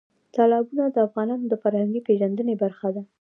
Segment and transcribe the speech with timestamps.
[0.35, 3.01] تالابونه د افغانانو د فرهنګي پیژندنې برخه ده.